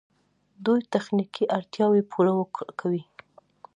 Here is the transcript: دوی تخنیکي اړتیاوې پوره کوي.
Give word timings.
دوی 0.65 0.81
تخنیکي 0.93 1.43
اړتیاوې 1.57 2.01
پوره 2.11 2.33
کوي. 2.79 3.03